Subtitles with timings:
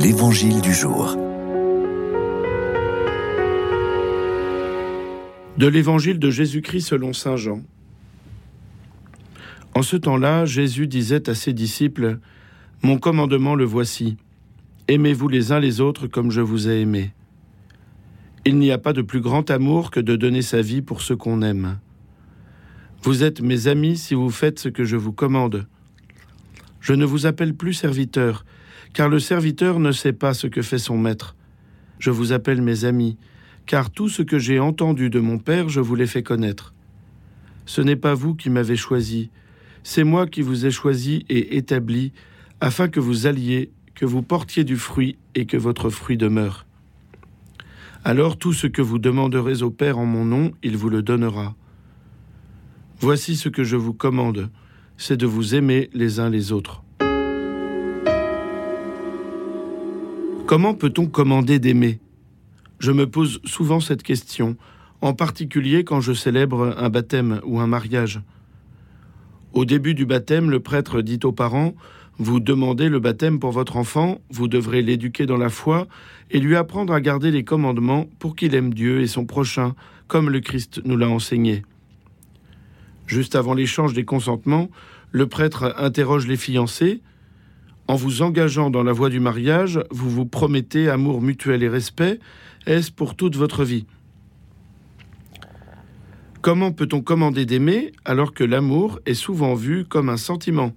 [0.00, 1.16] L'Évangile du jour.
[5.56, 7.62] De l'Évangile de Jésus-Christ selon Saint Jean.
[9.74, 12.20] En ce temps-là, Jésus disait à ses disciples,
[12.84, 14.16] Mon commandement le voici.
[14.86, 17.10] Aimez-vous les uns les autres comme je vous ai aimé.
[18.44, 21.16] Il n'y a pas de plus grand amour que de donner sa vie pour ceux
[21.16, 21.80] qu'on aime.
[23.02, 25.66] Vous êtes mes amis si vous faites ce que je vous commande.
[26.80, 28.44] Je ne vous appelle plus serviteur,
[28.92, 31.36] car le serviteur ne sait pas ce que fait son maître.
[31.98, 33.16] Je vous appelle mes amis,
[33.66, 36.74] car tout ce que j'ai entendu de mon Père, je vous l'ai fait connaître.
[37.66, 39.30] Ce n'est pas vous qui m'avez choisi,
[39.82, 42.12] c'est moi qui vous ai choisi et établi,
[42.60, 46.66] afin que vous alliez, que vous portiez du fruit et que votre fruit demeure.
[48.04, 51.54] Alors tout ce que vous demanderez au Père en mon nom, il vous le donnera.
[53.00, 54.50] Voici ce que je vous commande,
[54.96, 56.82] c'est de vous aimer les uns les autres.
[60.48, 61.98] Comment peut-on commander d'aimer
[62.78, 64.56] Je me pose souvent cette question,
[65.02, 68.22] en particulier quand je célèbre un baptême ou un mariage.
[69.52, 71.74] Au début du baptême, le prêtre dit aux parents
[72.16, 75.86] Vous demandez le baptême pour votre enfant, vous devrez l'éduquer dans la foi
[76.30, 79.74] et lui apprendre à garder les commandements pour qu'il aime Dieu et son prochain,
[80.06, 81.62] comme le Christ nous l'a enseigné.
[83.06, 84.70] Juste avant l'échange des consentements,
[85.12, 87.02] le prêtre interroge les fiancés
[87.88, 92.20] en vous engageant dans la voie du mariage, vous vous promettez amour mutuel et respect.
[92.66, 93.86] Est-ce pour toute votre vie?
[96.42, 100.74] Comment peut-on commander d'aimer alors que l'amour est souvent vu comme un sentiment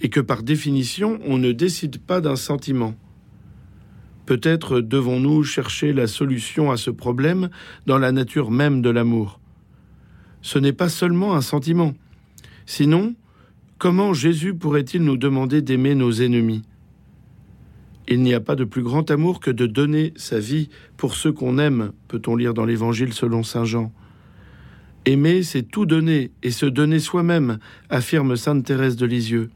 [0.00, 2.94] et que par définition on ne décide pas d'un sentiment?
[4.26, 7.50] Peut-être devons-nous chercher la solution à ce problème
[7.86, 9.40] dans la nature même de l'amour.
[10.42, 11.94] Ce n'est pas seulement un sentiment.
[12.66, 13.14] Sinon,
[13.78, 16.62] Comment Jésus pourrait-il nous demander d'aimer nos ennemis?
[18.08, 21.30] Il n'y a pas de plus grand amour que de donner sa vie pour ceux
[21.30, 23.92] qu'on aime, peut-on lire dans l'Évangile selon Saint Jean.
[25.04, 29.48] Aimer, c'est tout donner et se donner soi-même, affirme Sainte Thérèse de Lisieux.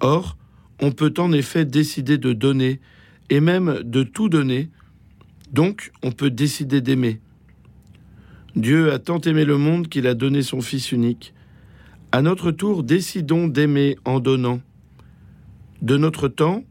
[0.00, 0.36] Or,
[0.80, 2.80] on peut en effet décider de donner
[3.30, 4.70] et même de tout donner,
[5.52, 7.20] donc on peut décider d'aimer.
[8.56, 11.32] Dieu a tant aimé le monde qu'il a donné son Fils unique
[12.12, 14.60] à notre tour, décidons d'aimer en donnant
[15.82, 16.64] de notre temps,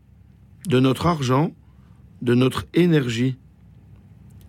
[0.67, 1.53] de notre argent,
[2.21, 3.37] de notre énergie.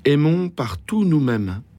[0.05, 1.63] Aimons par tout nous-mêmes.